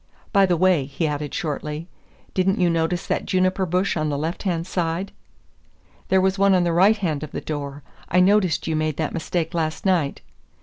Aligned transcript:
By 0.33 0.47
the 0.47 0.57
way," 0.57 0.85
he 0.85 1.05
added 1.05 1.31
shortly, 1.31 1.87
"didn't 2.33 2.59
you 2.59 2.71
notice 2.71 3.05
that 3.05 3.27
juniper 3.27 3.67
bush 3.67 3.95
on 3.95 4.09
the 4.09 4.17
left 4.17 4.41
hand 4.41 4.65
side?" 4.65 5.11
"There 6.07 6.19
was 6.19 6.39
one 6.39 6.55
on 6.55 6.63
the 6.63 6.73
right 6.73 6.97
hand 6.97 7.21
of 7.21 7.29
the 7.31 7.39
door. 7.39 7.83
I 8.09 8.19
noticed 8.19 8.65
you 8.65 8.75
made 8.75 8.97
that 8.97 9.13
mistake 9.13 9.53
last 9.53 9.85
night." 9.85 10.21